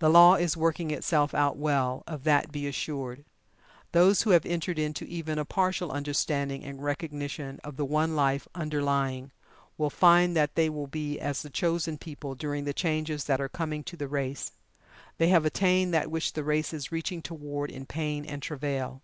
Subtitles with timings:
[0.00, 3.24] The Law is working itself out well of that be assured.
[3.92, 8.46] Those who have entered into even a partial understanding and recognition of the One Life
[8.54, 9.32] underlying,
[9.78, 13.48] will find that they will be as the chosen people during the changes that are
[13.48, 14.52] coming to the race.
[15.16, 19.00] They have attained that which the race is reaching toward in pain and travail.